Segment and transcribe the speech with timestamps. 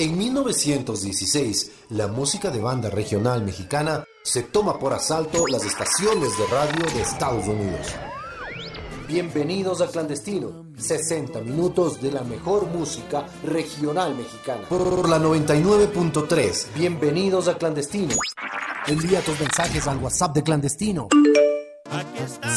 [0.00, 6.46] En 1916, la música de banda regional mexicana se toma por asalto las estaciones de
[6.46, 7.86] radio de Estados Unidos.
[9.06, 14.66] Bienvenidos a Clandestino, 60 minutos de la mejor música regional mexicana.
[14.70, 18.14] Por la 99.3, bienvenidos a Clandestino.
[18.86, 21.08] Envía tus mensajes al WhatsApp de Clandestino.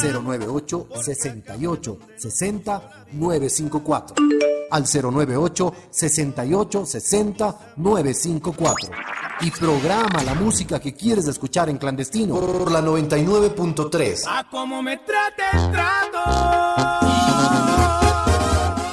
[0.02, 8.90] 098 68 60 954 al 098 68 60 954
[9.42, 14.24] y programa la música que quieres escuchar en clandestino por la 99.3.
[14.28, 16.18] A cómo me trate el trato.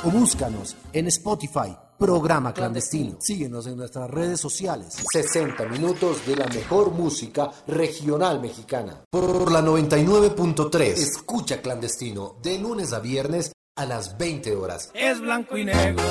[0.04, 3.16] O búscanos en Spotify, programa clandestino.
[3.20, 4.96] Síguenos en nuestras redes sociales.
[5.12, 9.04] 60 minutos de la mejor música regional mexicana.
[9.10, 10.80] Por la 99.3.
[10.80, 14.90] Escucha clandestino de lunes a viernes a las 20 horas.
[14.92, 16.04] Es blanco y negro.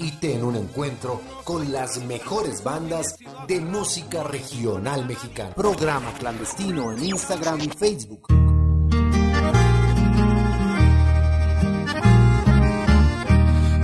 [0.00, 3.16] Y ten un encuentro con las mejores bandas
[3.46, 5.54] de música regional mexicana.
[5.54, 8.26] Programa clandestino en Instagram y Facebook.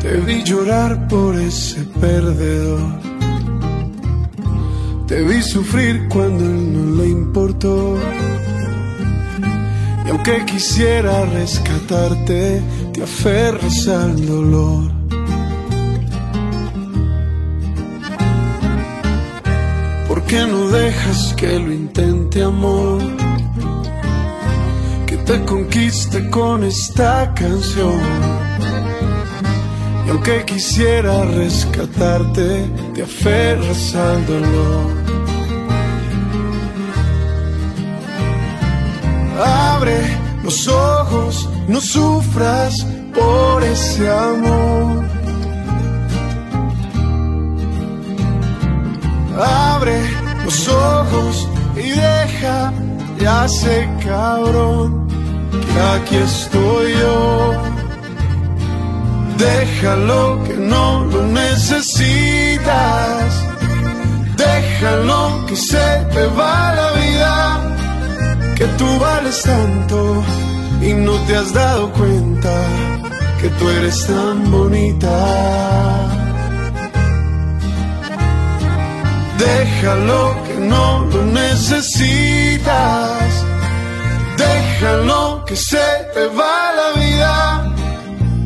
[0.02, 2.80] Te vi llorar por ese perdedor.
[5.06, 7.98] Te vi sufrir cuando él no le importó.
[10.04, 14.92] Y aunque quisiera rescatarte, te aferras al dolor.
[20.08, 23.00] ¿Por qué no dejas que lo intente, amor?
[25.06, 28.00] Que te conquiste con esta canción.
[30.06, 35.03] Y aunque quisiera rescatarte, te aferras al dolor.
[39.38, 39.98] Abre
[40.44, 45.04] los ojos, no sufras por ese amor.
[49.36, 50.00] Abre
[50.44, 52.72] los ojos y deja
[53.18, 55.08] ya ese cabrón
[55.50, 57.52] que aquí estoy yo.
[59.38, 62.64] Déjalo que no lo necesitas.
[64.36, 67.73] Déjalo que se te va la vida
[68.56, 70.22] que tú vales tanto
[70.80, 72.54] y no te has dado cuenta
[73.40, 76.14] que tú eres tan bonita.
[79.38, 83.10] Déjalo que no lo necesitas.
[84.36, 87.74] Déjalo que se te va la vida.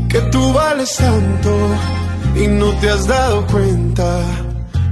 [0.08, 1.50] Que tú vales tanto
[2.34, 4.22] y no te has dado cuenta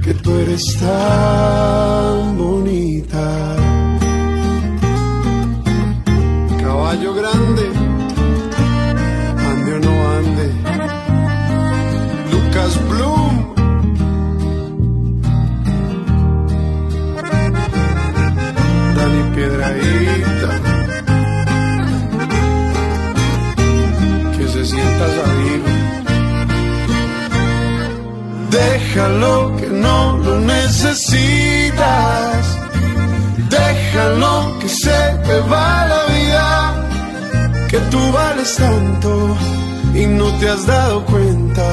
[0.03, 3.66] que tú eres tan bonita.
[6.97, 7.71] Caballo grande,
[9.49, 10.47] ande o no ande.
[12.31, 13.35] Lucas Bloom.
[18.95, 20.49] Dani Piedraíta.
[24.37, 25.69] Que se sienta sabido.
[28.49, 31.77] Déjalo que no lo necesitas.
[33.49, 35.96] Déjalo que se te va
[37.77, 39.37] que tú vales tanto
[39.93, 41.67] y no te has dado cuenta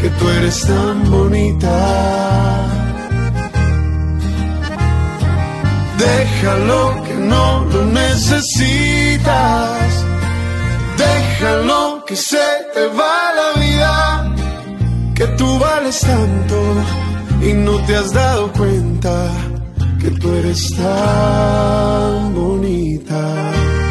[0.00, 1.76] que tú eres tan bonita.
[5.98, 8.84] Déjalo que no lo necesitas.
[10.98, 14.34] Déjalo que se te va la vida.
[15.14, 16.56] Que tú vales tanto
[17.40, 19.30] y no te has dado cuenta
[20.00, 23.83] que tú eres tan bonita.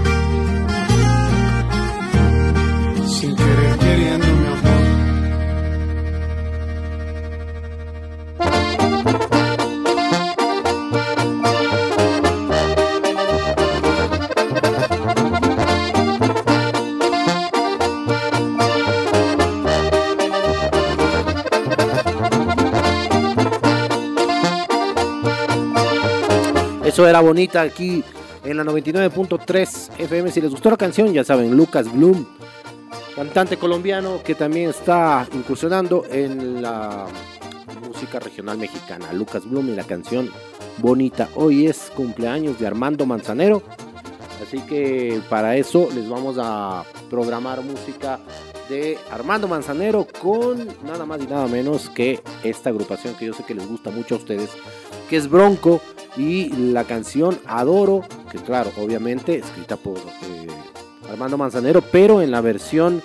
[26.93, 28.03] Eso era bonita aquí
[28.43, 30.29] en la 99.3 FM.
[30.29, 32.23] Si les gustó la canción, ya saben, Lucas Bloom,
[33.15, 37.07] cantante colombiano que también está incursionando en la
[37.87, 39.11] música regional mexicana.
[39.11, 40.29] Lucas Bloom y la canción
[40.77, 41.29] Bonita.
[41.33, 43.63] Hoy es cumpleaños de Armando Manzanero.
[44.45, 48.19] Así que para eso les vamos a programar música
[48.69, 53.43] de Armando Manzanero con nada más y nada menos que esta agrupación que yo sé
[53.43, 54.51] que les gusta mucho a ustedes,
[55.13, 55.79] que es Bronco
[56.17, 58.01] y la canción Adoro,
[58.31, 60.47] que claro, obviamente escrita por eh,
[61.07, 62.99] Armando Manzanero, pero en la versión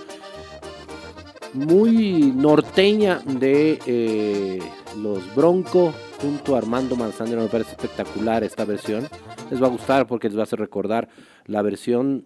[1.53, 4.59] muy norteña de eh,
[4.97, 7.43] los Bronco junto a Armando Manzanero.
[7.43, 9.07] Me parece espectacular esta versión.
[9.51, 11.11] Les va a gustar porque les va a hacer recordar
[11.45, 12.25] la versión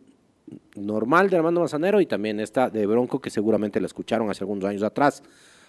[0.77, 4.65] normal de Armando Manzanero y también esta de Bronco que seguramente la escucharon hace algunos
[4.65, 5.25] años atrás.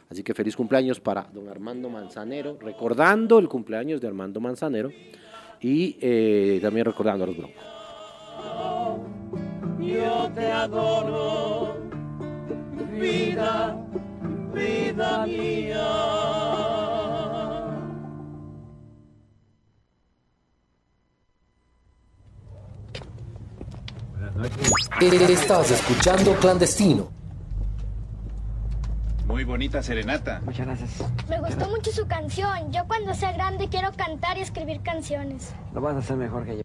[0.10, 4.92] Así que feliz cumpleaños para don Armando Manzanero, recordando el cumpleaños de Armando Manzanero
[5.62, 7.64] y eh, también recordando a los Broncos.
[9.80, 11.78] Yo te adoro,
[13.00, 13.78] vida,
[14.54, 16.24] vida mía.
[25.00, 27.13] Estás escuchando Clandestino.
[29.44, 30.40] Muy bonita serenata.
[30.46, 31.04] Muchas gracias.
[31.28, 32.72] Me gustó mucho su canción.
[32.72, 35.54] Yo cuando sea grande quiero cantar y escribir canciones.
[35.74, 36.63] Lo vas a hacer mejor que yo.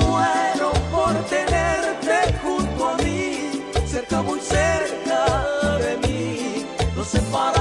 [0.00, 5.24] Muero por tenerte junto a mí, cerca, muy cerca
[5.78, 7.53] de mí, no separarme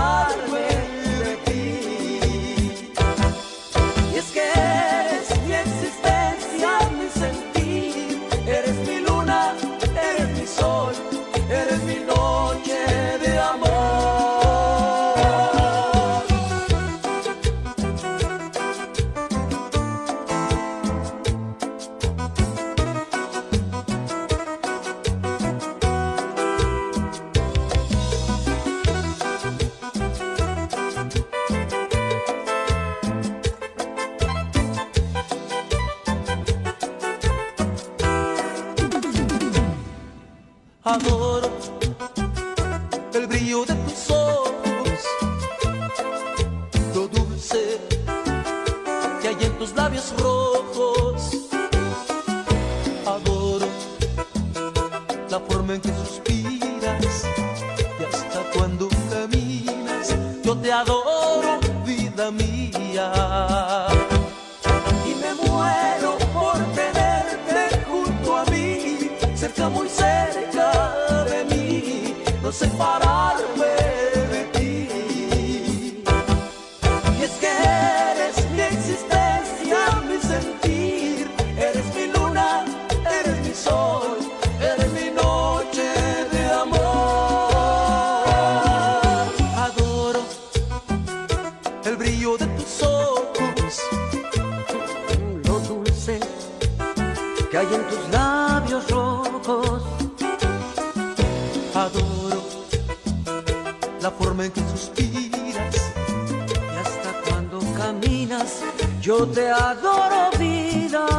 [98.14, 99.82] labios rojos.
[101.74, 102.42] Adoro
[104.02, 105.76] la forma en que suspiras
[106.62, 108.62] y hasta cuando caminas.
[109.02, 111.13] Yo te adoro, vida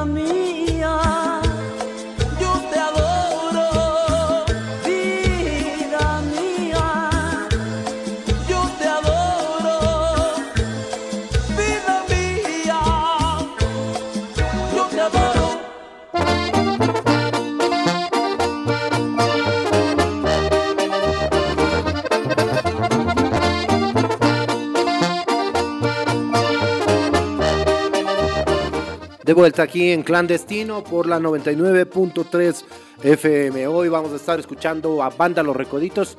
[29.25, 32.63] De vuelta aquí en Clandestino por la 99.3
[33.03, 33.67] FM.
[33.69, 36.19] Hoy vamos a estar escuchando a Banda Los Recoditos,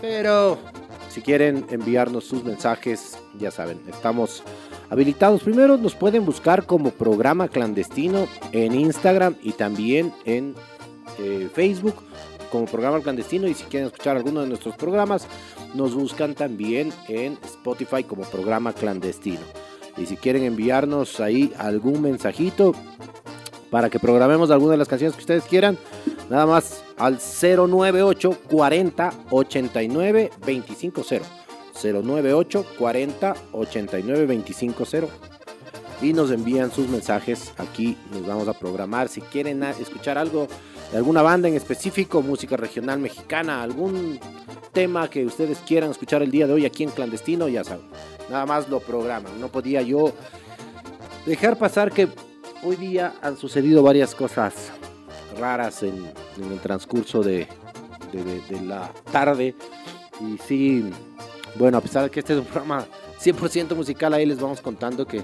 [0.00, 0.58] pero
[1.08, 4.42] si quieren enviarnos sus mensajes, ya saben, estamos
[4.88, 5.44] habilitados.
[5.44, 10.56] Primero nos pueden buscar como programa clandestino en Instagram y también en
[11.20, 12.02] eh, Facebook
[12.50, 15.28] como programa clandestino y si quieren escuchar alguno de nuestros programas,
[15.74, 19.38] nos buscan también en Spotify como programa clandestino.
[19.96, 22.74] Y si quieren enviarnos ahí algún mensajito
[23.70, 25.78] para que programemos alguna de las canciones que ustedes quieran,
[26.28, 31.26] nada más al 098 40 89 250.
[31.82, 35.30] 098 40 89 250
[36.02, 37.52] y nos envían sus mensajes.
[37.58, 39.08] Aquí nos vamos a programar.
[39.08, 40.48] Si quieren escuchar algo
[40.90, 44.18] de alguna banda en específico, música regional mexicana, algún
[44.72, 47.86] tema que ustedes quieran escuchar el día de hoy aquí en clandestino, ya saben,
[48.30, 49.40] nada más lo programan.
[49.40, 50.12] No podía yo
[51.26, 52.08] dejar pasar que
[52.62, 54.70] hoy día han sucedido varias cosas
[55.38, 56.06] raras en,
[56.38, 57.46] el transcurso de,
[58.12, 59.54] de, la tarde.
[60.20, 60.90] Y sí,
[61.56, 62.84] bueno, a pesar de que este es un programa
[63.22, 65.22] 100% musical, ahí les vamos contando que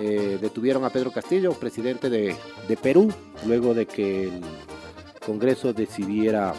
[0.00, 2.36] eh, detuvieron a Pedro Castillo, presidente de,
[2.82, 3.12] Perú,
[3.46, 4.42] luego de que el
[5.24, 6.52] Congreso decidiera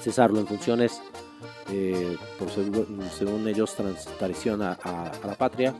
[0.00, 1.00] cesarlo en funciones
[1.74, 3.74] eh, por según, ellos
[4.18, 4.76] traición a,
[5.24, 5.74] la patria.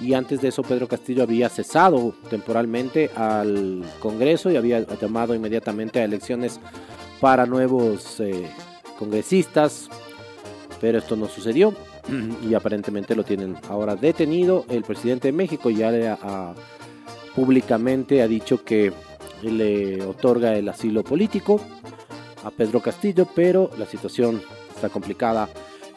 [0.00, 6.00] Y antes de eso Pedro Castillo había cesado temporalmente al Congreso y había llamado inmediatamente
[6.00, 6.60] a elecciones
[7.20, 8.48] para nuevos eh,
[8.98, 9.88] congresistas,
[10.80, 11.74] pero esto no sucedió.
[12.48, 14.64] y aparentemente lo tienen ahora detenido.
[14.68, 16.16] El presidente de México ya
[17.34, 18.92] públicamente ha dicho que
[19.42, 21.60] le otorga el asilo político
[22.44, 24.40] a Pedro Castillo, pero la situación
[24.78, 25.48] está complicada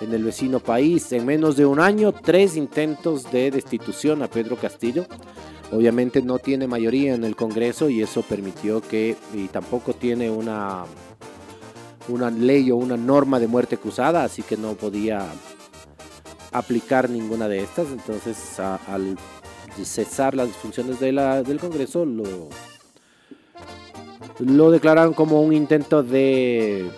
[0.01, 1.11] en el vecino país.
[1.11, 5.05] En menos de un año, tres intentos de destitución a Pedro Castillo.
[5.71, 10.83] Obviamente no tiene mayoría en el Congreso y eso permitió que, y tampoco tiene una,
[12.09, 15.25] una ley o una norma de muerte cruzada, así que no podía
[16.51, 17.87] aplicar ninguna de estas.
[17.87, 19.17] Entonces, al
[19.83, 22.49] cesar las funciones de la, del Congreso, lo,
[24.39, 26.89] lo declararon como un intento de,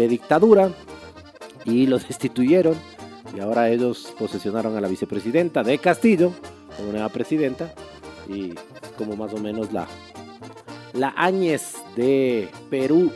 [0.00, 0.72] de dictadura
[1.64, 2.74] y lo destituyeron.
[3.36, 6.32] Y ahora ellos posesionaron a la vicepresidenta de Castillo
[6.76, 7.72] como nueva presidenta.
[8.28, 8.54] Y
[8.96, 9.86] como más o menos la,
[10.94, 13.12] la Áñez de Perú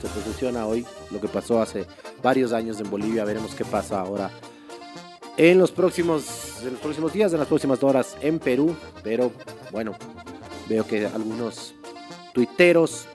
[0.00, 0.86] se posesiona hoy.
[1.10, 1.86] Lo que pasó hace
[2.22, 3.24] varios años en Bolivia.
[3.24, 4.30] Veremos qué pasa ahora
[5.36, 8.74] en los próximos, en los próximos días, en las próximas horas en Perú.
[9.02, 9.32] Pero
[9.70, 9.94] bueno,
[10.68, 11.74] veo que algunos
[12.32, 13.06] tuiteros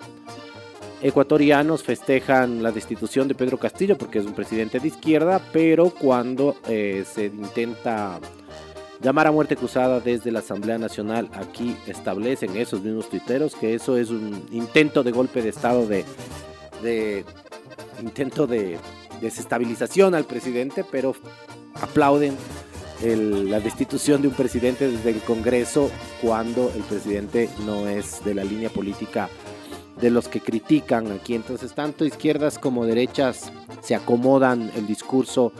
[1.01, 6.55] ecuatorianos festejan la destitución de Pedro Castillo porque es un presidente de izquierda, pero cuando
[6.67, 8.19] eh, se intenta
[9.01, 13.97] llamar a muerte cruzada desde la Asamblea Nacional, aquí establecen esos mismos tuiteros que eso
[13.97, 16.03] es un intento de golpe de Estado, de,
[16.81, 17.23] de
[18.01, 18.77] intento de
[19.21, 21.15] desestabilización al presidente, pero
[21.75, 22.35] aplauden
[23.03, 28.43] la destitución de un presidente desde el Congreso cuando el presidente no es de la
[28.43, 29.29] línea política
[30.01, 31.35] de los que critican aquí.
[31.35, 33.51] Entonces, tanto izquierdas como derechas
[33.81, 35.51] se acomodan el discurso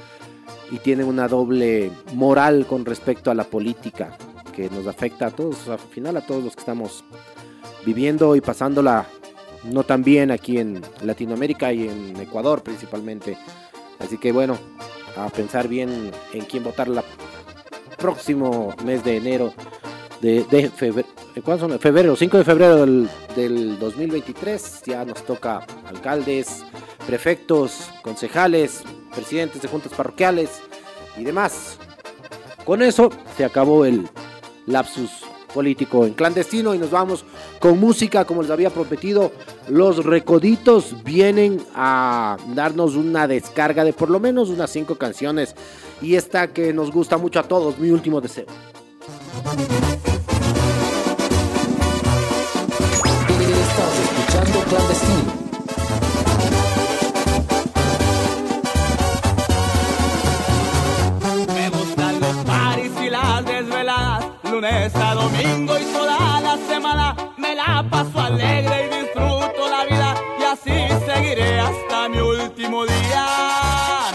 [0.71, 4.17] y tienen una doble moral con respecto a la política
[4.55, 7.03] que nos afecta a todos, al final a todos los que estamos
[7.85, 9.07] viviendo y pasándola
[9.63, 13.37] no tan bien aquí en Latinoamérica y en Ecuador principalmente.
[13.99, 14.57] Así que bueno,
[15.15, 16.99] a pensar bien en quién votar el
[17.97, 19.53] próximo mes de enero
[20.21, 21.07] de, de febrero,
[21.59, 21.79] son?
[21.79, 24.83] febrero, 5 de febrero del, del 2023.
[24.85, 26.63] Ya nos toca alcaldes,
[27.05, 28.83] prefectos, concejales,
[29.13, 30.61] presidentes de juntas parroquiales
[31.17, 31.77] y demás.
[32.65, 34.07] Con eso se acabó el
[34.65, 37.25] lapsus político en clandestino y nos vamos
[37.59, 39.31] con música como les había prometido.
[39.67, 45.55] Los recoditos vienen a darnos una descarga de por lo menos unas cinco canciones
[46.01, 48.45] y esta que nos gusta mucho a todos, mi último deseo.
[53.67, 55.37] Estás escuchando clandestino.
[64.43, 70.15] lunes a domingo y toda la semana me la paso alegre y disfruto la vida
[70.39, 73.25] y así seguiré hasta mi último día.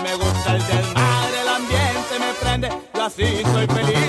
[0.03, 4.02] Me gusta el desmadre, el ambiente me prende, yo así soy feliz,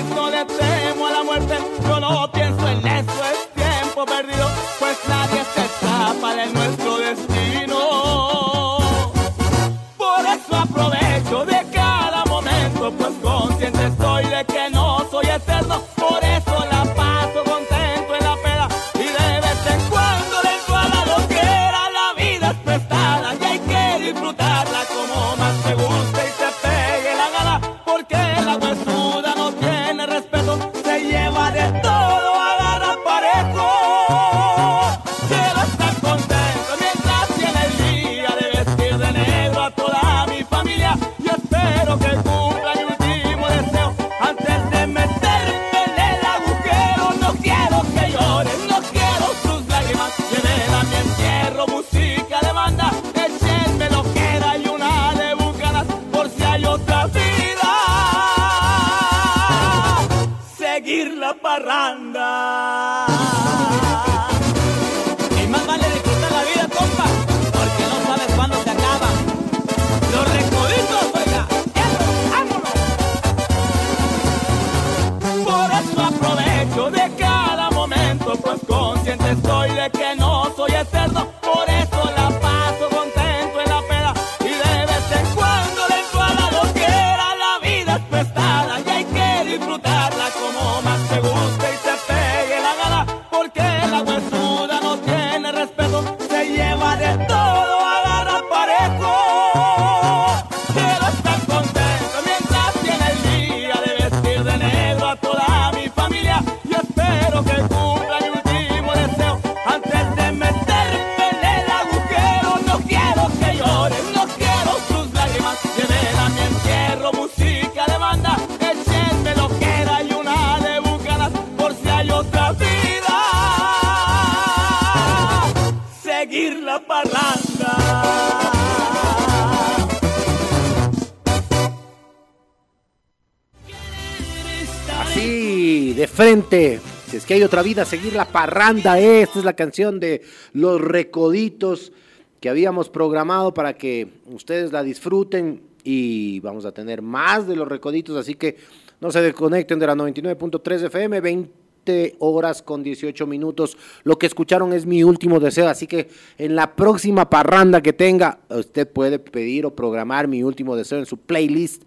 [136.14, 136.78] frente.
[137.08, 139.00] Si es que hay otra vida, seguir la parranda.
[139.00, 141.92] Esta es la canción de Los Recoditos
[142.40, 147.66] que habíamos programado para que ustedes la disfruten y vamos a tener más de Los
[147.66, 148.56] Recoditos, así que
[149.00, 153.76] no se desconecten de la 99.3 FM, 20 horas con 18 minutos.
[154.04, 158.38] Lo que escucharon es mi último deseo, así que en la próxima parranda que tenga,
[158.50, 161.82] usted puede pedir o programar mi último deseo en su playlist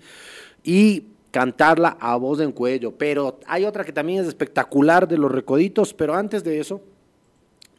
[0.63, 1.03] y
[1.37, 2.97] cantarla a voz en cuello.
[2.97, 6.81] Pero hay otra que también es espectacular de los recoditos, pero antes de eso,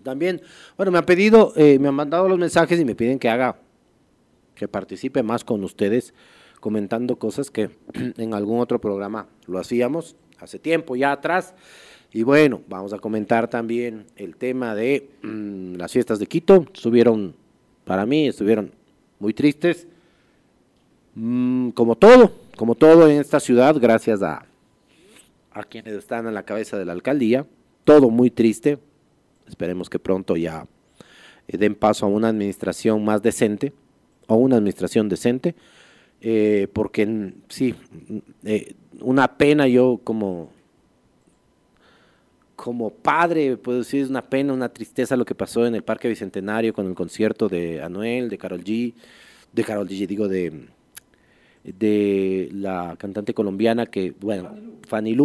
[0.05, 0.41] también,
[0.77, 3.57] bueno, me han pedido, eh, me han mandado los mensajes y me piden que haga,
[4.55, 6.15] que participe más con ustedes,
[6.61, 7.71] comentando cosas que
[8.17, 11.53] en algún otro programa lo hacíamos hace tiempo ya atrás.
[12.13, 16.65] Y bueno, vamos a comentar también el tema de mm, las fiestas de Quito.
[16.73, 17.35] Estuvieron,
[17.85, 18.71] para mí, estuvieron
[19.19, 19.89] muy tristes.
[21.17, 24.45] Mm, como todo, como todo en esta ciudad, gracias a,
[25.53, 27.47] a quienes están en la cabeza de la alcaldía.
[27.85, 28.81] Todo muy triste.
[29.47, 30.67] Esperemos que pronto ya
[31.47, 33.73] eh, den paso a una administración más decente,
[34.27, 35.55] o una administración decente,
[36.21, 37.77] eh, porque sí,
[38.43, 40.51] eh, una pena yo como
[42.57, 46.09] como padre, puedo decir, es una pena, una tristeza lo que pasó en el Parque
[46.09, 48.95] Bicentenario con el concierto de Anuel, de Carol G,
[49.53, 50.67] de Carol G, digo, de,
[51.65, 54.55] de la cantante colombiana que, bueno,
[54.87, 55.17] Fanny.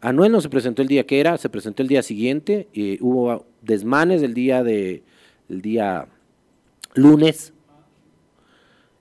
[0.00, 3.46] Anuel no se presentó el día que era, se presentó el día siguiente, y hubo
[3.62, 5.02] desmanes el día de,
[5.48, 6.08] el día
[6.94, 7.53] lunes,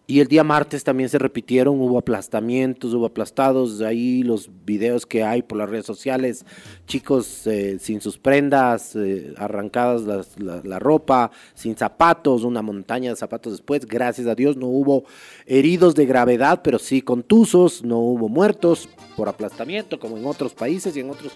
[0.05, 5.23] y el día martes también se repitieron, hubo aplastamientos, hubo aplastados, ahí los videos que
[5.23, 6.45] hay por las redes sociales,
[6.87, 10.03] chicos eh, sin sus prendas, eh, arrancadas
[10.37, 15.05] la ropa, sin zapatos, una montaña de zapatos después, gracias a Dios no hubo
[15.45, 20.97] heridos de gravedad, pero sí contusos, no hubo muertos por aplastamiento como en otros países
[20.97, 21.31] y en otros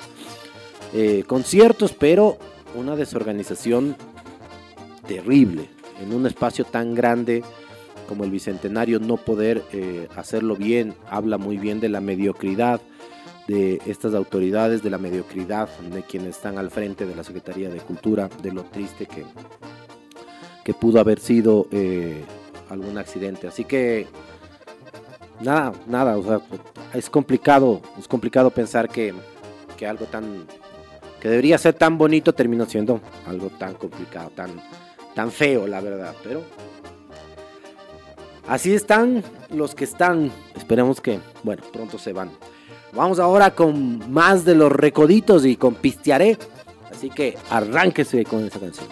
[0.93, 2.37] eh, conciertos, pero
[2.75, 3.95] una desorganización
[5.07, 5.69] terrible
[6.01, 7.43] en un espacio tan grande
[8.07, 12.81] como el Bicentenario no poder eh, hacerlo bien, habla muy bien de la mediocridad
[13.47, 17.79] de estas autoridades, de la mediocridad de quienes están al frente de la Secretaría de
[17.79, 19.23] Cultura, de lo triste que,
[20.63, 22.23] que pudo haber sido eh,
[22.69, 23.47] algún accidente.
[23.47, 24.07] Así que
[25.41, 26.17] nada, nada,
[26.93, 29.13] es complicado, es complicado pensar que,
[29.77, 30.45] que algo tan
[31.21, 34.51] que debería ser tan bonito terminó siendo algo tan complicado, tan,
[35.15, 36.43] tan feo, la verdad, pero
[38.47, 40.31] Así están los que están.
[40.55, 42.31] Esperemos que, bueno, pronto se van.
[42.93, 46.37] Vamos ahora con más de los recoditos y con Pistearé.
[46.89, 48.87] Así que arránquese con esa canción.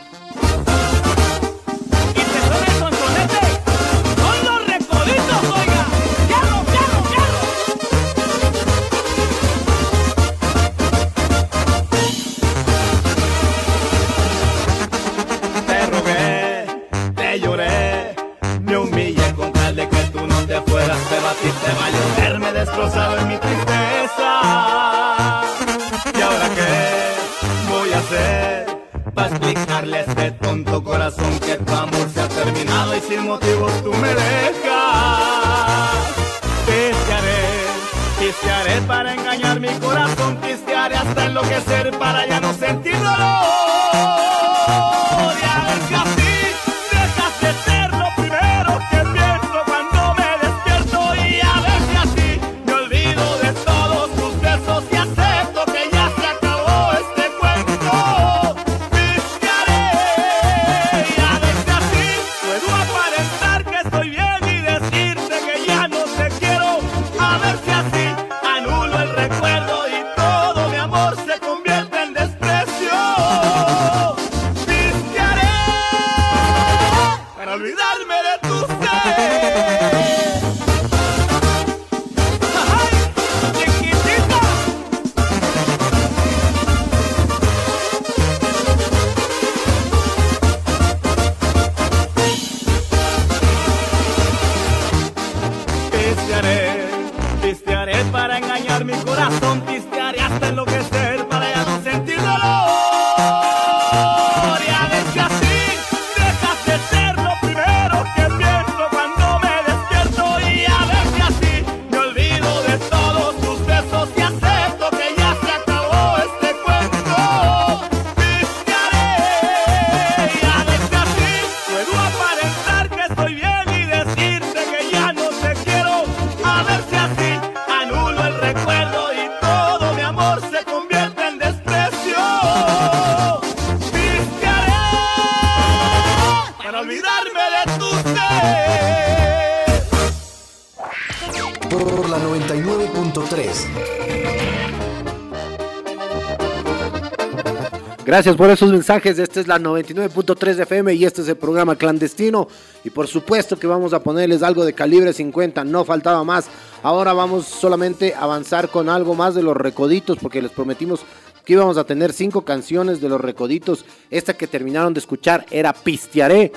[148.15, 149.19] Gracias por esos mensajes.
[149.19, 152.47] Esta es la 99.3 FM y este es el programa clandestino.
[152.86, 155.65] Y por supuesto que vamos a ponerles algo de calibre 50.
[155.65, 156.47] No faltaba más.
[156.82, 161.01] Ahora vamos solamente a avanzar con algo más de los recoditos porque les prometimos
[161.43, 163.84] que íbamos a tener cinco canciones de los recoditos.
[164.10, 166.54] Esta que terminaron de escuchar era Pistearé,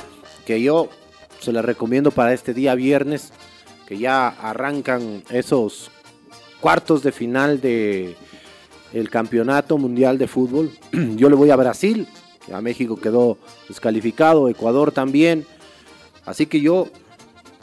[0.47, 0.88] que yo
[1.40, 3.33] se la recomiendo para este día viernes,
[3.88, 5.90] que ya arrancan esos
[6.61, 8.16] cuartos de final de
[8.92, 10.70] el campeonato mundial de fútbol.
[11.16, 12.07] Yo le voy a Brasil,
[12.53, 15.46] a México quedó descalificado, Ecuador también.
[16.24, 16.88] Así que yo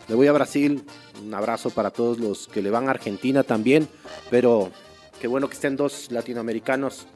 [0.08, 0.84] le voy a Brasil.
[1.24, 3.88] Un abrazo para todos los que le van a Argentina también.
[4.30, 4.72] Pero
[5.20, 7.08] qué bueno que estén dos latinoamericanos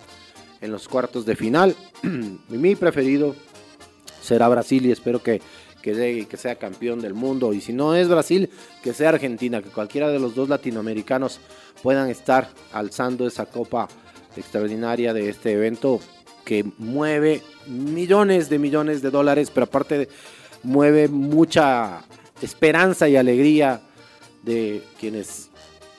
[0.62, 1.76] en los cuartos de final.
[2.50, 3.36] Mi preferido
[4.22, 5.42] será Brasil y espero que,
[5.82, 7.54] que, de- que sea campeón del mundo.
[7.54, 8.50] Y si no es Brasil,
[8.84, 11.40] que sea Argentina, que cualquiera de los dos latinoamericanos
[11.84, 13.88] puedan estar alzando esa copa
[14.36, 16.00] extraordinaria de este evento
[16.46, 20.10] que mueve millones de millones de dólares, pero aparte
[20.64, 22.02] mueve mucha
[22.42, 23.82] esperanza y alegría
[24.44, 25.50] de quienes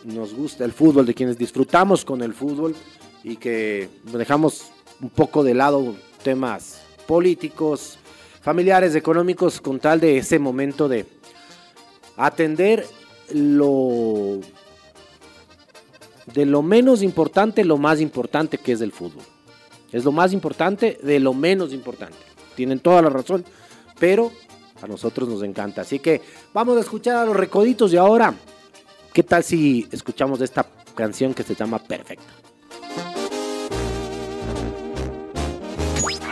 [0.04, 2.74] nos gusta el fútbol, de quienes disfrutamos con el fútbol
[3.22, 7.98] y que dejamos un poco de lado temas políticos,
[8.40, 11.06] familiares, económicos, con tal de ese momento de
[12.16, 12.86] atender
[13.32, 14.40] lo
[16.32, 19.24] de lo menos importante, lo más importante que es el fútbol.
[19.92, 22.16] Es lo más importante de lo menos importante.
[22.54, 23.44] Tienen toda la razón,
[23.98, 24.30] pero
[24.80, 25.82] a nosotros nos encanta.
[25.82, 26.20] Así que
[26.52, 28.34] vamos a escuchar a los recoditos y ahora,
[29.12, 32.39] ¿qué tal si escuchamos esta canción que se llama Perfecto?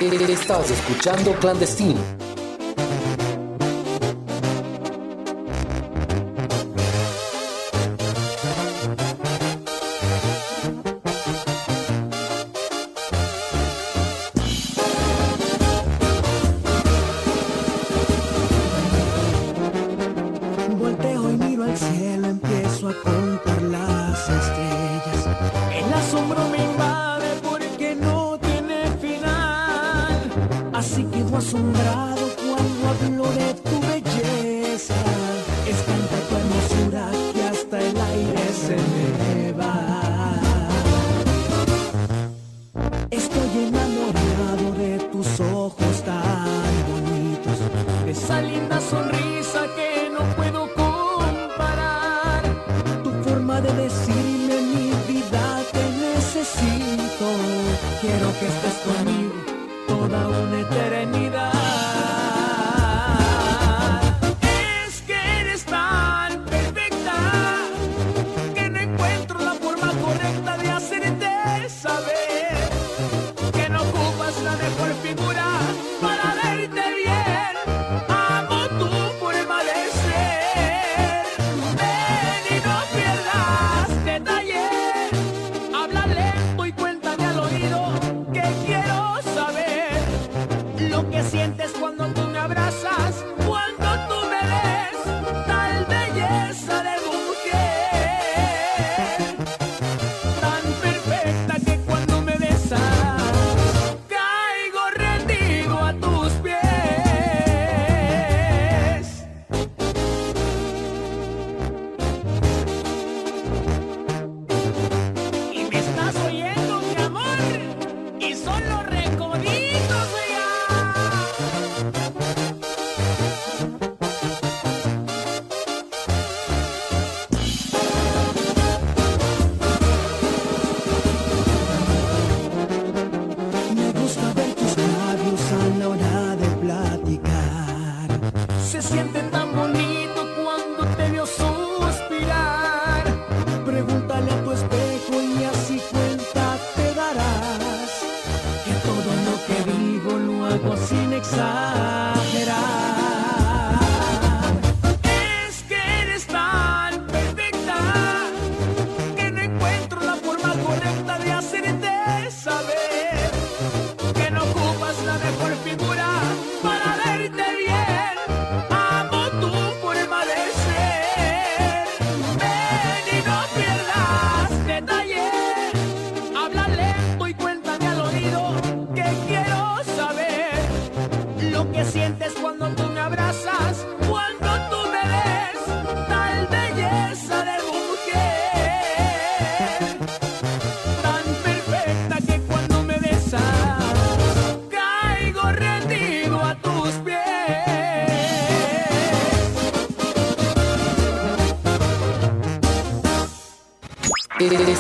[0.01, 2.28] Estás escuchando Clandestino.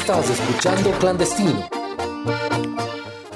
[0.08, 1.68] Estás escuchando Clandestino.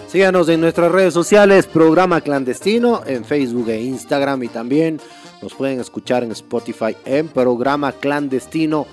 [0.08, 4.98] Síganos en nuestras redes sociales, programa clandestino, en Facebook e Instagram y también
[5.42, 8.86] nos pueden escuchar en Spotify en programa clandestino.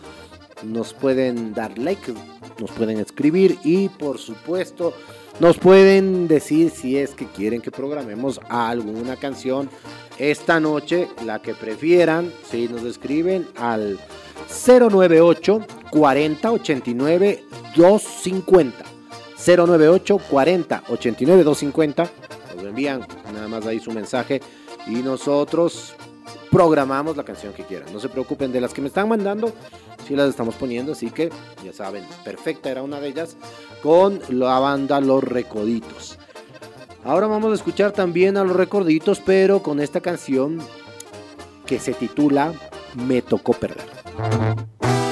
[0.61, 2.13] Nos pueden dar like,
[2.59, 4.93] nos pueden escribir y por supuesto
[5.39, 9.69] nos pueden decir si es que quieren que programemos alguna canción
[10.17, 13.97] esta noche, la que prefieran, si nos escriben al
[14.49, 17.43] 098 40 89
[17.75, 18.85] 250.
[19.45, 22.09] 098 40 89 250.
[22.55, 24.41] Nos envían nada más ahí su mensaje
[24.87, 25.95] y nosotros
[26.51, 27.91] programamos la canción que quieran.
[27.93, 29.53] No se preocupen de las que me están mandando,
[30.07, 31.29] si las estamos poniendo, así que
[31.63, 33.37] ya saben, perfecta era una de ellas
[33.81, 36.17] con la banda Los Recoditos.
[37.03, 40.59] Ahora vamos a escuchar también a Los Recoditos, pero con esta canción
[41.65, 42.53] que se titula
[42.95, 43.98] Me tocó perder.
[44.19, 45.08] Thank you.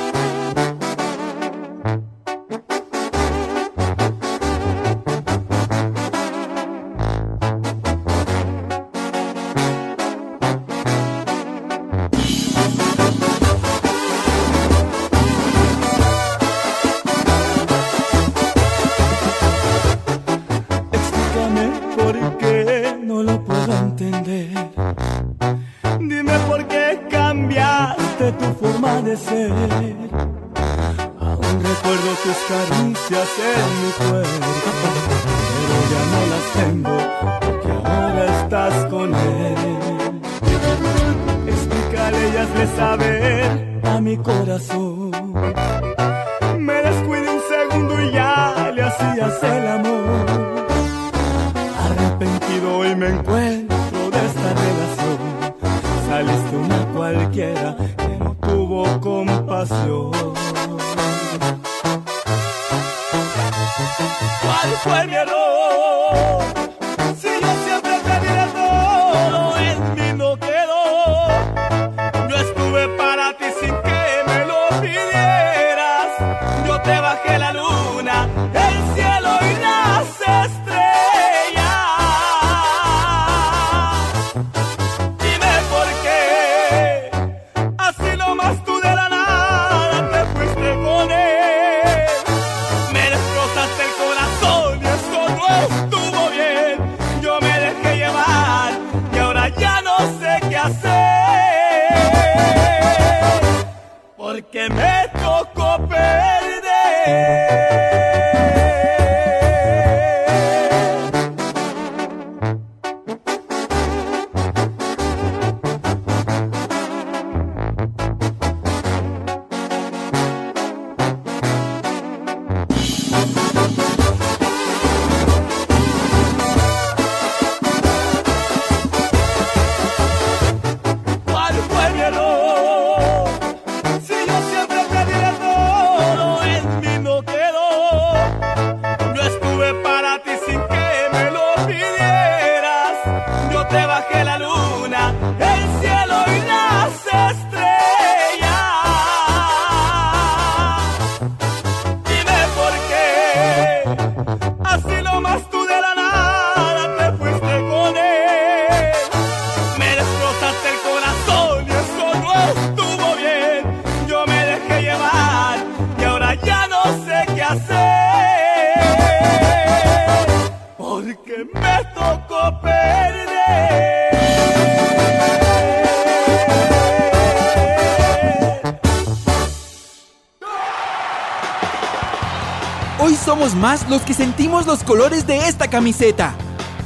[183.89, 186.35] Los que sentimos los colores de esta camiseta.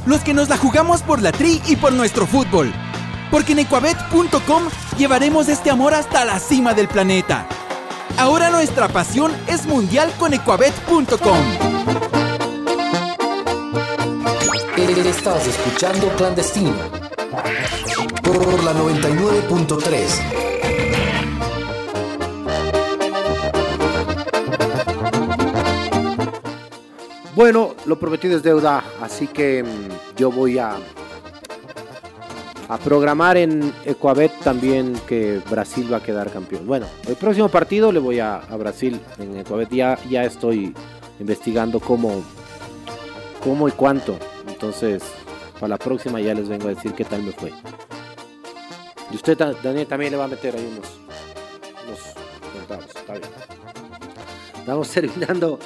[0.06, 2.72] Los que nos la jugamos por la tri y por nuestro fútbol.
[3.30, 4.64] Porque en ecuabet.com
[4.98, 7.46] llevaremos este amor hasta la cima del planeta.
[8.18, 11.38] Ahora nuestra pasión es mundial con ecuabet.com.
[15.06, 16.72] Estás escuchando Clandestino
[18.22, 20.41] por la 99.3.
[27.34, 30.76] Bueno, lo prometido es deuda, así que mm, yo voy a,
[32.68, 36.66] a programar en Ecuabet también que Brasil va a quedar campeón.
[36.66, 39.70] Bueno, el próximo partido le voy a, Brasil en Ecuabet.
[39.70, 40.74] Ya, ya estoy
[41.20, 42.22] investigando cómo,
[43.42, 44.18] cómo y cuánto.
[44.46, 45.02] Entonces,
[45.54, 47.50] para la próxima ya les vengo a decir qué tal me fue.
[49.10, 50.86] Y usted, Daniel, también le va a meter ahí unos,
[51.86, 52.88] unos.
[52.94, 53.30] Está bien.
[54.58, 55.58] Estamos terminando.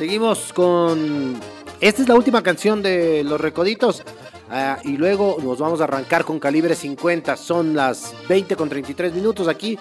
[0.00, 1.38] Seguimos con.
[1.78, 4.02] Esta es la última canción de Los Recoditos.
[4.48, 7.36] ah, y luego nos vamos a arrancar con calibre 50.
[7.36, 9.78] Son las 20 con 33 minutos aquí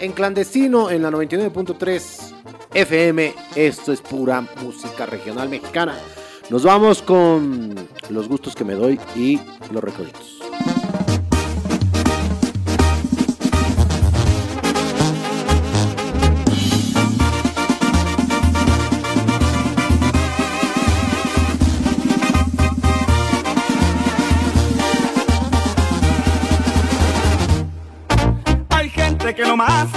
[0.00, 2.34] en clandestino en la 99.3
[2.74, 3.34] FM.
[3.56, 5.96] Esto es pura música regional mexicana.
[6.50, 7.74] Nos vamos con
[8.10, 9.40] los gustos que me doy y
[9.72, 10.43] los recoditos.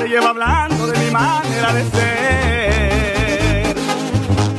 [0.08, 3.76] Se lleva hablando de mi manera de ser.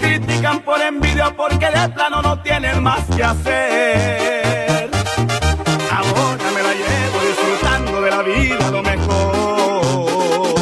[0.01, 4.91] Critican por envidia porque de plano no tienen más que hacer.
[5.91, 10.55] Ahora me la llevo disfrutando de la vida lo mejor.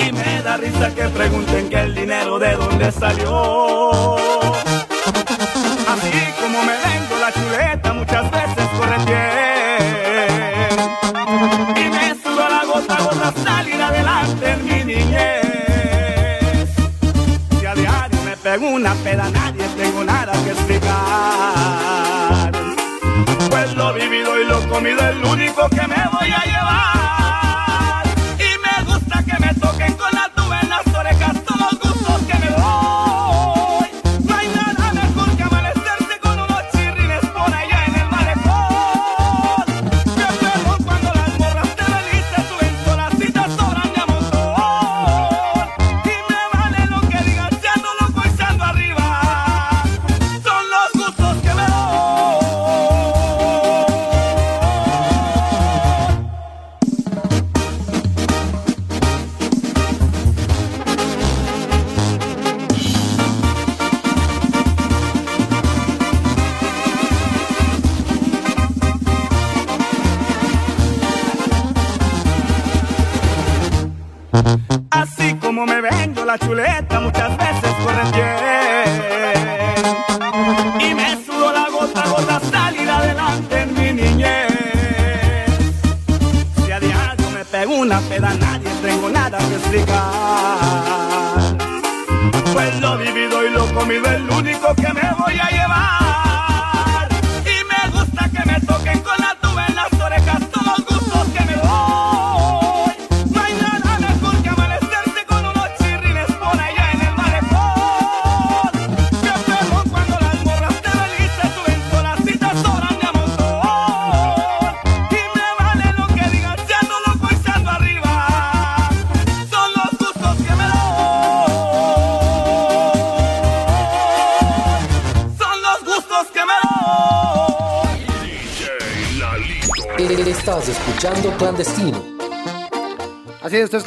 [0.00, 3.89] Y me da risa que pregunten que el dinero de dónde salió.
[18.80, 20.90] Una peda, nadie tengo nada que explicar.
[23.50, 27.19] Pues lo vivido y lo comido es lo único que me voy a llevar.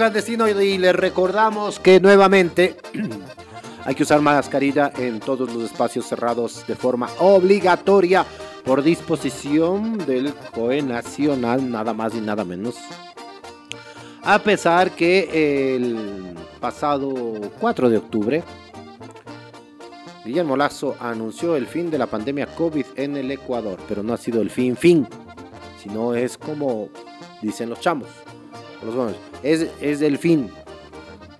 [0.05, 2.75] Y les recordamos que nuevamente
[3.85, 8.25] hay que usar mascarilla en todos los espacios cerrados de forma obligatoria
[8.65, 12.75] por disposición del COE Nacional, nada más y nada menos.
[14.23, 17.13] A pesar que el pasado
[17.61, 18.43] 4 de octubre,
[20.25, 24.17] Guillermo Lazo anunció el fin de la pandemia COVID en el Ecuador, pero no ha
[24.17, 25.07] sido el fin fin,
[25.81, 26.89] sino es como
[27.41, 28.09] dicen los chamos
[29.41, 30.49] Es, es el fin,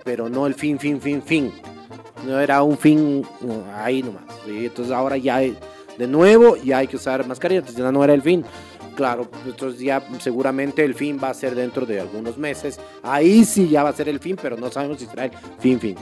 [0.04, 1.52] pero no el fin, fin, fin, fin.
[2.26, 3.26] No era un fin
[3.76, 4.24] ahí nomás.
[4.48, 8.22] Entonces ahora ya de nuevo ya hay que usar mascarilla, entonces ya no era el
[8.22, 8.46] fin.
[8.96, 12.80] Claro, entonces ya seguramente el fin va a ser dentro de algunos meses.
[13.02, 15.80] Ahí sí ya va a ser el fin, pero no sabemos si será el fin,
[15.80, 15.96] fin.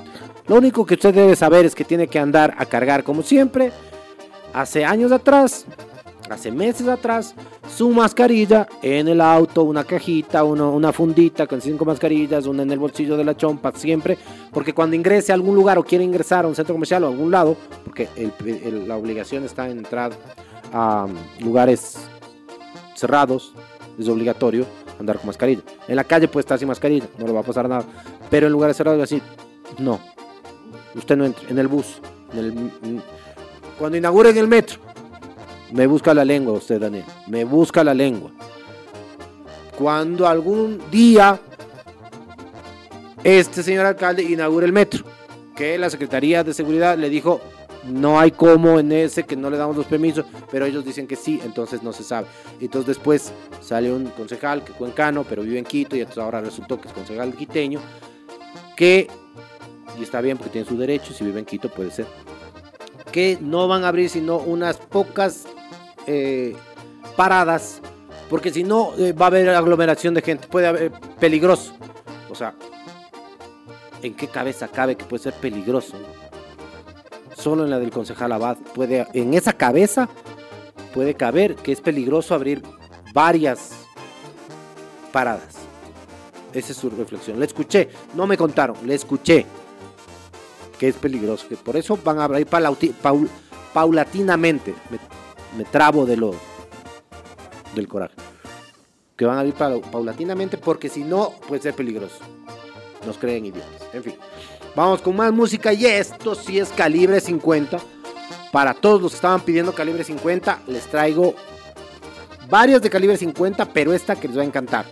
[0.48, 3.72] Lo único que usted debe saber es que tiene que andar a cargar como siempre.
[4.54, 5.66] Hace años atrás,
[6.32, 7.36] hace meses atrás,
[7.76, 12.80] su mascarilla en el auto, una cajita, una fundita con cinco mascarillas, una en el
[12.80, 14.18] bolsillo de la chompa, siempre,
[14.52, 17.10] porque cuando ingrese a algún lugar o quiere ingresar a un centro comercial o a
[17.12, 20.12] algún lado, porque el- el- la obligación está en entrar
[20.74, 21.08] a
[21.40, 21.98] lugares
[22.96, 23.54] cerrados,
[24.00, 24.66] es obligatorio
[25.00, 25.62] andar con mascarilla.
[25.88, 27.84] En la calle puede estar sin mascarilla, no le va a pasar nada,
[28.30, 29.22] pero en lugares cerrados así,
[29.80, 30.00] no.
[30.96, 32.00] Usted no entra, en el bus,
[32.34, 33.02] en el-
[33.80, 34.80] cuando inauguren el metro,
[35.72, 37.06] me busca la lengua usted, Daniel.
[37.28, 38.32] Me busca la lengua.
[39.78, 41.40] Cuando algún día
[43.24, 45.04] este señor alcalde inaugure el metro,
[45.56, 47.40] que la Secretaría de Seguridad le dijo,
[47.84, 51.16] no hay como en ese que no le damos los permisos, pero ellos dicen que
[51.16, 52.28] sí, entonces no se sabe.
[52.60, 56.80] Entonces después sale un concejal que cuencano, pero vive en Quito y entonces ahora resultó
[56.80, 57.80] que es concejal quiteño,
[58.76, 59.08] que
[60.00, 62.08] y está bien porque tienen su derecho, si vive en Quito puede ser,
[63.12, 65.46] que no van a abrir sino unas pocas
[66.08, 66.56] eh,
[67.16, 67.82] paradas,
[68.30, 71.74] porque si no eh, va a haber aglomeración de gente, puede haber peligroso.
[72.30, 72.54] O sea,
[74.02, 75.98] ¿en qué cabeza cabe que puede ser peligroso?
[77.36, 80.10] Solo en la del concejal Abad puede, en esa cabeza
[80.94, 82.62] puede caber que es peligroso abrir
[83.14, 83.72] varias
[85.12, 85.56] paradas.
[86.54, 87.40] Esa es su reflexión.
[87.40, 89.46] Le escuché, no me contaron, le escuché
[90.78, 92.48] que es peligroso, que por eso van a abrir
[93.72, 94.74] paulatinamente.
[95.58, 96.32] Me, trabo de lo
[97.76, 98.16] del coraje.
[99.16, 102.18] Que van a paul- paulatinamente porque si no puede ser peligroso.
[103.06, 103.82] Nos creen idiotas.
[103.94, 104.16] En fin.
[104.76, 107.80] Vamos con más música y esto sí es calibre 50.
[108.52, 111.34] Para todos los que estaban pidiendo calibre 50, les traigo
[112.50, 114.86] varias de calibre 50, pero esta que les va a encantar.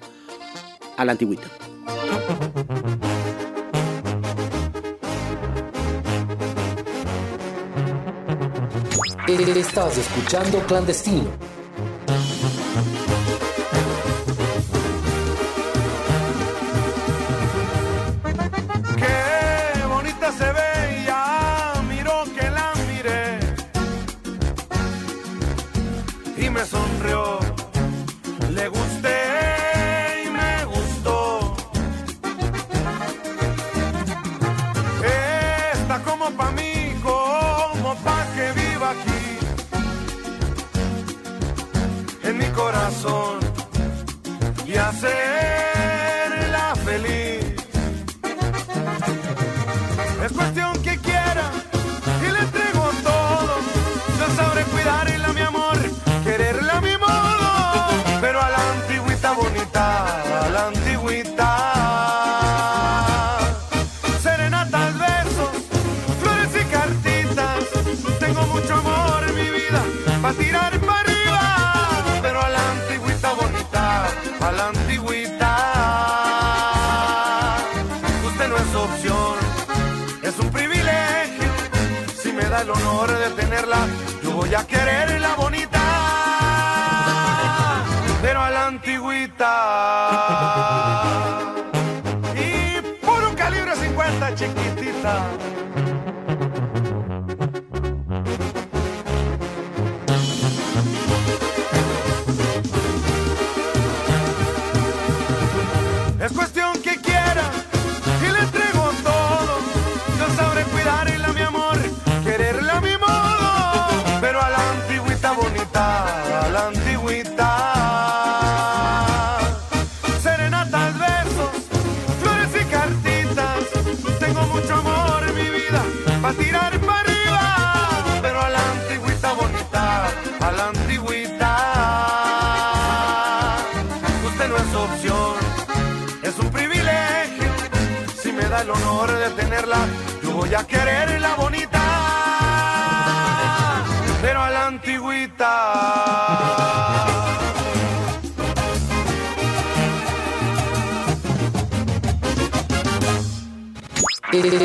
[0.97, 1.47] A la antigüita.
[9.30, 11.30] Estás escuchando Clandestino.
[43.08, 43.38] Mi
[84.89, 85.81] voy a quererla bonita,
[88.21, 89.68] pero a la antigüita.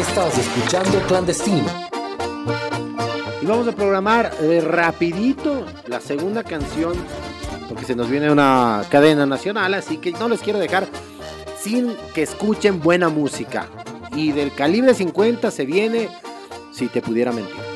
[0.08, 1.66] Estás escuchando Clandestino.
[3.42, 6.92] Y vamos a programar eh, rapidito la segunda canción,
[7.68, 10.86] porque se nos viene una cadena nacional, así que no les quiero dejar
[11.58, 13.66] sin que escuchen buena música.
[14.14, 16.08] Y del calibre 50 se viene
[16.70, 17.73] Si te pudiera mentir.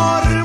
[0.00, 0.39] Existe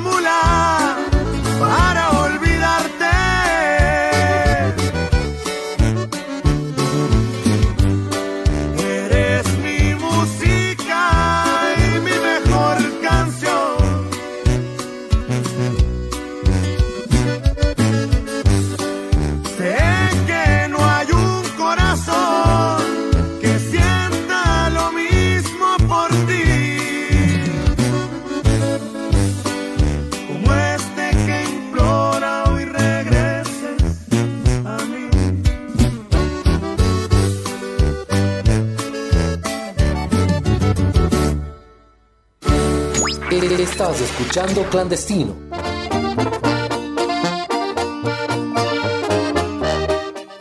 [44.36, 45.34] escuchando Clandestino.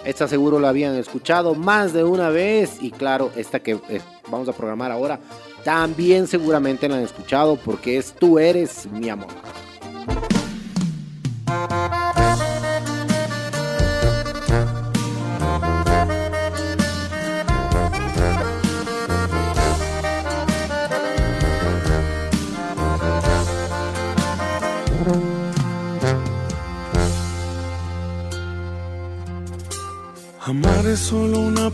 [0.05, 4.49] Esta seguro la habían escuchado más de una vez y claro, esta que eh, vamos
[4.49, 5.21] a programar ahora
[5.63, 9.29] también seguramente la han escuchado porque es Tú eres mi amor.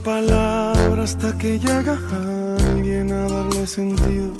[0.02, 1.98] Palabra hasta que llega
[2.70, 4.32] alguien a darle sentido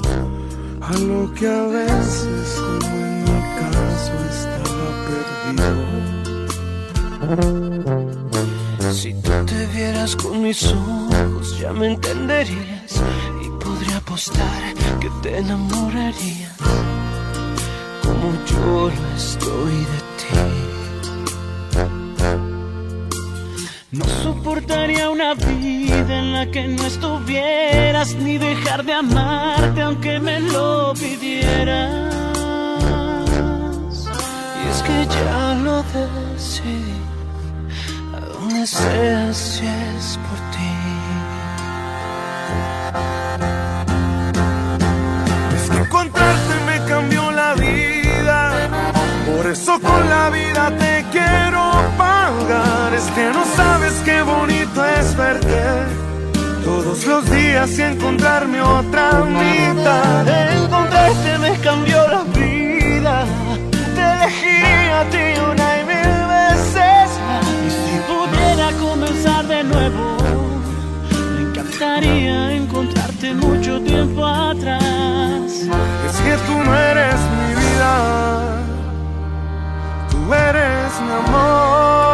[0.81, 5.73] a lo que a veces, como en mi caso, estaba perdido.
[8.93, 13.03] Si tú te vieras con mis ojos, ya me entenderías
[13.45, 16.57] y podría apostar que te enamorarías
[18.03, 20.60] como yo lo estoy de ti.
[24.61, 30.93] Soportaría una vida en la que no estuvieras ni dejar de amarte aunque me lo
[30.95, 32.15] pidieras.
[34.57, 37.01] Y es que ya lo decidí,
[38.15, 40.73] a donde si es por ti.
[45.55, 48.69] Es que encontrarte me cambió la vida.
[49.27, 50.70] Por eso con la vida
[54.21, 55.63] qué bonito es verte
[56.63, 60.29] todos los días y encontrarme otra mitad.
[60.63, 63.25] Encontrarte me cambió la vida.
[63.95, 64.63] Te elegí
[64.99, 67.47] a ti una y mil veces más.
[67.67, 70.17] Y si pudiera comenzar de nuevo,
[71.35, 75.51] me encantaría encontrarte mucho tiempo atrás.
[76.09, 77.93] Es que tú no eres mi vida,
[80.11, 82.10] tú eres mi amor.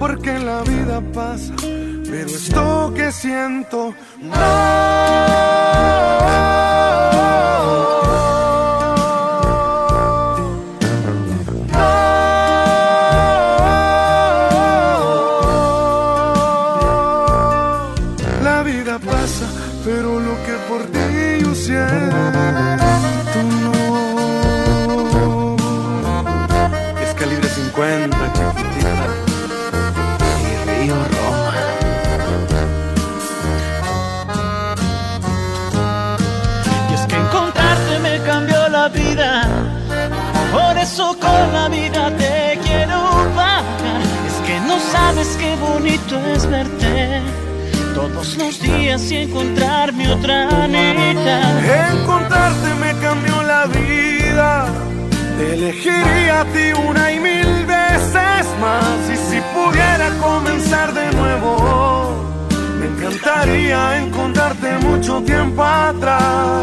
[0.00, 4.40] Porque la vida pasa, pero esto que siento no.
[40.82, 43.00] Eso con la vida te quiero
[43.36, 44.02] pagar.
[44.26, 47.22] Es que no sabes qué bonito es verte
[47.94, 51.92] todos los días y encontrarme otra mitad.
[51.92, 54.66] Encontrarte me cambió la vida.
[55.36, 59.00] Te elegiría a ti una y mil veces más.
[59.12, 62.14] Y si pudiera comenzar de nuevo,
[62.78, 66.62] me encantaría encontrarte mucho tiempo atrás.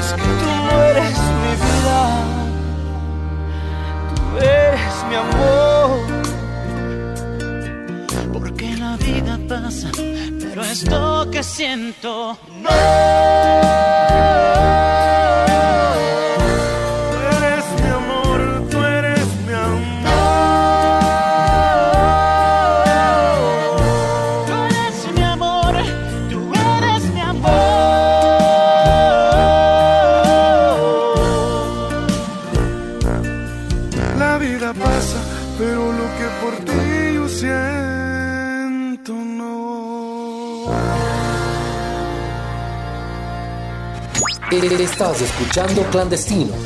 [0.00, 2.35] Es que tú no eres mi vida,
[4.38, 6.00] eres mi amor.
[8.32, 9.90] Porque la vida pasa,
[10.40, 13.95] pero esto que siento no.
[44.86, 46.65] Estás escuchando Clandestino.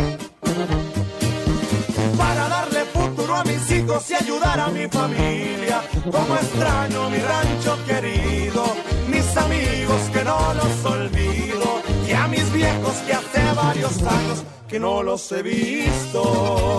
[3.91, 5.83] a mis hijos y ayudar a mi familia.
[6.11, 8.63] Como extraño mi rancho querido,
[9.07, 14.79] mis amigos que no los olvido y a mis viejos que hace varios años que
[14.79, 16.71] no los he visto.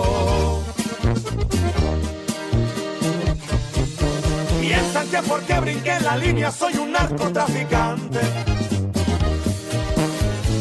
[5.11, 8.19] que porque brinqué la línea soy un narcotraficante.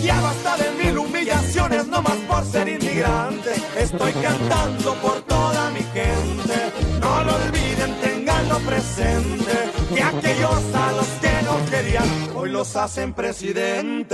[0.02, 6.72] Ya basta de mil humillaciones, no más por ser Estoy cantando por toda mi gente.
[7.00, 9.70] No lo olviden, tenganlo presente.
[9.94, 14.12] Que aquellos a los que no querían, hoy los hacen presidentes.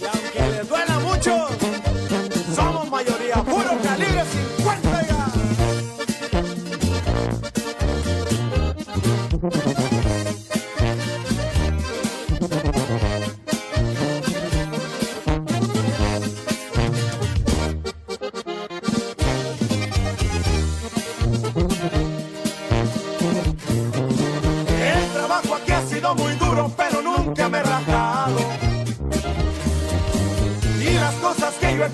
[0.00, 1.46] Y aunque les duela mucho,
[2.56, 4.24] somos mayoría, puro calibre
[4.58, 5.30] 50 ya.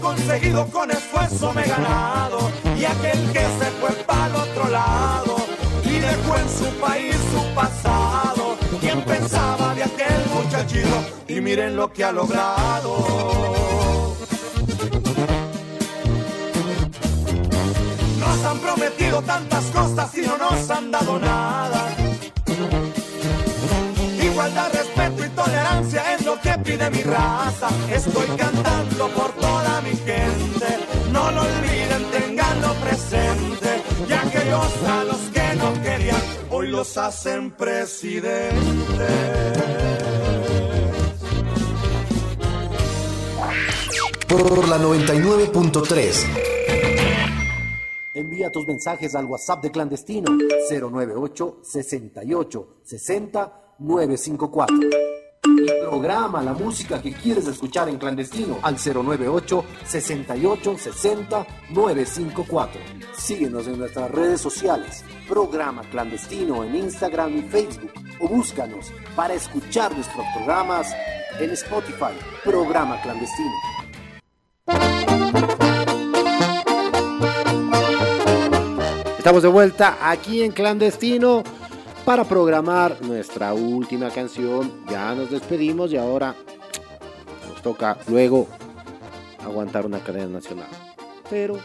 [0.07, 2.39] Conseguido con esfuerzo me he ganado.
[2.79, 5.37] Y aquel que se fue para el otro lado
[5.85, 8.57] y dejó en su país su pasado.
[8.81, 10.97] ¿Quién pensaba de aquel muchachito?
[11.27, 12.93] Y miren lo que ha logrado.
[18.21, 21.97] Nos han prometido tantas cosas y no nos han dado nada.
[24.37, 27.70] Igualdad, respeto y tolerancia es lo que pide mi raza.
[27.91, 30.66] Estoy cantando por toda mi gente.
[31.11, 33.82] No lo olviden, tenganlo presente.
[34.07, 36.20] Y aquellos a los que no querían,
[36.51, 38.53] hoy los hacen presidentes.
[44.28, 46.26] Por la 99.3.
[48.12, 50.37] Envía tus mensajes al WhatsApp de clandestino
[50.70, 54.77] 098 68 60 954.
[55.45, 62.81] Y programa la música que quieres escuchar en clandestino al 098 68 60 954.
[63.16, 69.95] Síguenos en nuestras redes sociales, programa clandestino en Instagram y Facebook o búscanos para escuchar
[69.95, 70.93] nuestros programas
[71.39, 72.14] en Spotify,
[72.45, 73.53] programa clandestino.
[79.18, 81.43] Estamos de vuelta aquí en Clandestino
[82.07, 84.73] para programar nuestra última canción.
[84.89, 86.37] Ya nos despedimos y ahora
[87.49, 88.47] nos toca luego
[89.45, 90.69] aguantar una cadena nacional.
[91.29, 91.59] Pero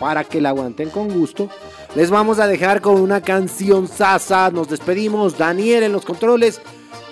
[0.00, 1.48] para que la aguanten con gusto,
[1.94, 4.50] les vamos a dejar con una canción sasa.
[4.50, 5.38] Nos despedimos.
[5.38, 6.60] Daniel en los controles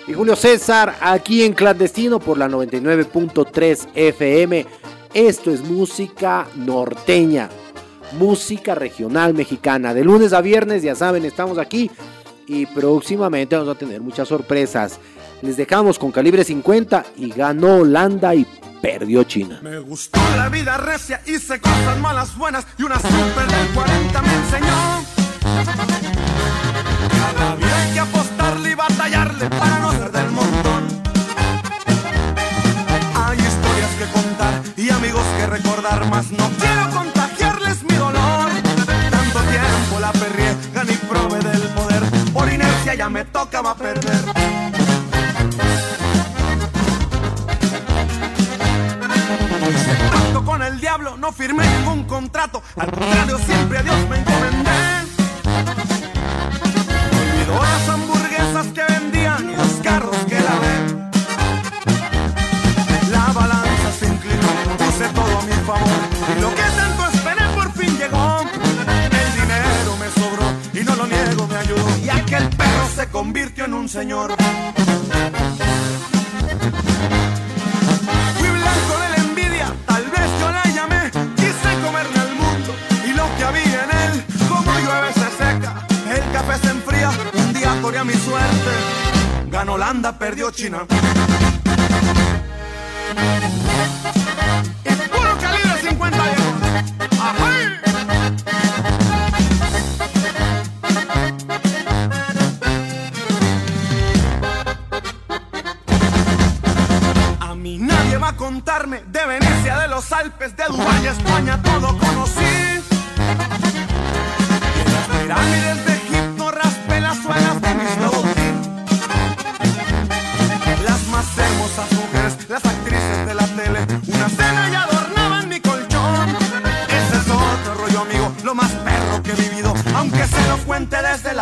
[0.05, 4.65] y Julio César aquí en Clandestino por la 99.3 FM.
[5.13, 7.49] Esto es música norteña
[8.13, 9.93] música regional mexicana.
[9.93, 11.91] De lunes a viernes, ya saben, estamos aquí
[12.47, 14.99] y próximamente vamos a tener muchas sorpresas.
[15.41, 18.47] Les dejamos con calibre 50 y ganó Holanda y
[18.81, 19.59] perdió China.
[19.61, 24.33] Me gustó la vida recia, hice cosas malas, buenas y una super de 40 me
[24.33, 25.03] enseñó.
[27.09, 30.87] Cada día hay que apostarle y batallarle para no ser del montón.
[33.15, 37.06] Hay historias que contar y amigos que recordar, más no quiero contar.
[43.31, 44.21] Tocaba perder.
[50.11, 54.96] Pacto con el diablo, no firmé ningún contrato, al contrario siempre a Dios me encomendé.
[73.17, 74.35] Convirtió en un señor.
[78.37, 81.09] Fui blanco de la envidia, tal vez yo la llamé.
[81.35, 82.75] Quise comerme al mundo
[83.07, 87.09] y lo que había en él, como llueve se seca, el café se enfría.
[87.33, 88.71] Un día corría mi suerte,
[89.47, 90.85] ganó Holanda, perdió China.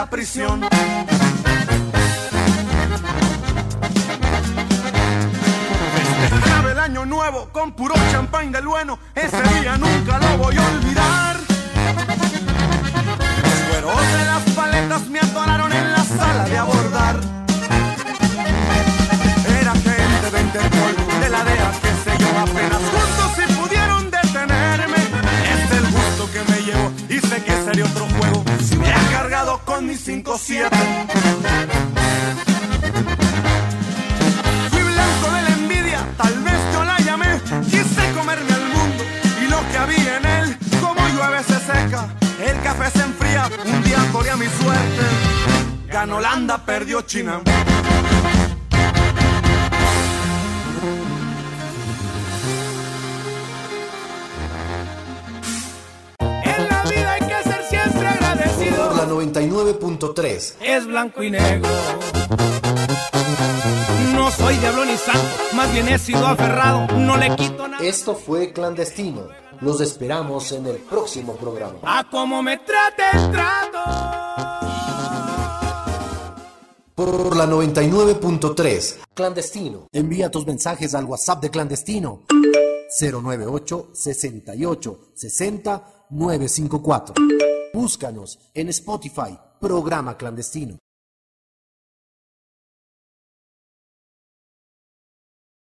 [0.09, 0.61] Prisión.
[6.29, 8.99] Festejaba el año nuevo con puro champán del bueno.
[65.80, 66.88] He sido aferrado.
[66.97, 67.84] No le quito nada.
[67.84, 69.28] Esto fue clandestino.
[69.61, 71.80] Los esperamos en el próximo programa.
[71.84, 73.80] A como me trate el trato.
[76.93, 78.97] Por la 99.3.
[79.13, 79.88] Clandestino.
[79.91, 82.21] Envía tus mensajes al WhatsApp de Clandestino.
[82.99, 87.15] 098 68 60 954.
[87.73, 90.78] Búscanos en Spotify, programa clandestino.